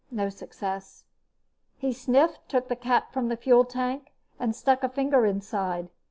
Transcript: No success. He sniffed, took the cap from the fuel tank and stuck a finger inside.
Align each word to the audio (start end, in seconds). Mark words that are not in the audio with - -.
No 0.09 0.29
success. 0.29 1.03
He 1.77 1.93
sniffed, 1.93 2.49
took 2.49 2.69
the 2.69 2.75
cap 2.75 3.13
from 3.13 3.27
the 3.27 3.37
fuel 3.37 3.63
tank 3.65 4.11
and 4.39 4.55
stuck 4.55 4.81
a 4.83 4.89
finger 4.89 5.27
inside. 5.27 5.89